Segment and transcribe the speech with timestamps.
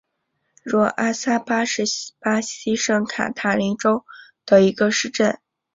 [0.63, 1.83] 若阿萨巴是
[2.19, 4.05] 巴西圣卡塔琳娜州
[4.47, 5.37] 的一个市镇。